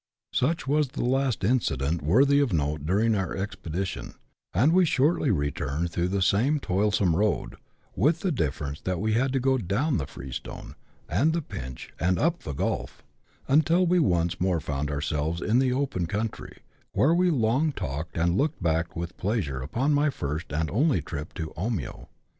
[0.33, 4.15] Such was the last incident worthy of note during our ex pedition;
[4.51, 7.55] and we shortly returned through the same toilsome road
[7.95, 10.73] (with the difference that we had to go down the" Free stone"
[11.07, 13.03] and the "Pinch," and up the "Gulf")
[13.47, 16.63] until we once more found ourselves in the open country,
[16.93, 21.31] where we long talked and looked back with pleasure upon my first and only trip
[21.35, 22.07] to Omio.